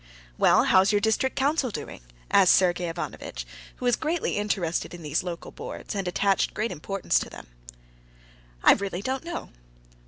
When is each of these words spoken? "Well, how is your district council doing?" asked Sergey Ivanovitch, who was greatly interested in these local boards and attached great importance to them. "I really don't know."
"Well, 0.35 0.63
how 0.63 0.81
is 0.81 0.91
your 0.91 0.99
district 0.99 1.35
council 1.35 1.69
doing?" 1.69 2.01
asked 2.31 2.53
Sergey 2.55 2.89
Ivanovitch, 2.89 3.45
who 3.75 3.85
was 3.85 3.95
greatly 3.95 4.35
interested 4.35 4.95
in 4.95 5.03
these 5.03 5.21
local 5.21 5.51
boards 5.51 5.93
and 5.93 6.07
attached 6.07 6.55
great 6.55 6.71
importance 6.71 7.19
to 7.19 7.29
them. 7.29 7.45
"I 8.63 8.73
really 8.73 9.03
don't 9.03 9.23
know." 9.23 9.51